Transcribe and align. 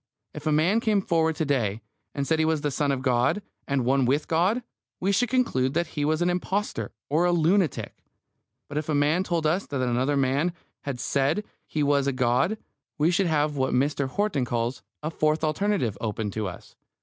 If 0.33 0.47
a 0.47 0.51
man 0.51 0.79
came 0.79 0.99
forward 0.99 1.35
to 1.35 1.45
day, 1.45 1.83
and 2.15 2.25
said 2.25 2.39
he 2.39 2.43
was 2.43 2.61
the 2.61 2.71
Son 2.71 2.91
of 2.91 3.03
God, 3.03 3.43
and 3.67 3.85
one 3.85 4.05
with 4.05 4.27
God, 4.27 4.63
we 4.99 5.11
should 5.11 5.29
conclude 5.29 5.75
that 5.75 5.89
he 5.93 6.03
was 6.05 6.23
an 6.23 6.29
impostor 6.31 6.91
or 7.07 7.25
a 7.25 7.31
lunatic. 7.31 7.95
But 8.67 8.79
if 8.79 8.89
a 8.89 8.95
man 8.95 9.23
told 9.23 9.45
us 9.45 9.67
that 9.67 9.79
another 9.83 10.17
man 10.17 10.53
had 10.85 10.99
said 10.99 11.43
he 11.67 11.83
was 11.83 12.07
a 12.07 12.13
god, 12.13 12.57
we 12.97 13.11
should 13.11 13.27
have 13.27 13.57
what 13.57 13.75
Mr. 13.75 14.07
Horton 14.09 14.43
calls 14.43 14.81
a 15.03 15.11
"fourth 15.11 15.43
alternative" 15.43 15.99
open 16.01 16.31
to 16.31 16.47
us. 16.47 16.75